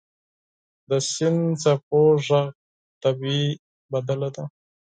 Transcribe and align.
•د 0.89 0.91
سمندر 1.11 1.57
څپو 1.61 2.01
ږغ 2.25 2.43
طبیعي 3.03 3.49
سندره 3.91 4.29
ده. 4.35 4.43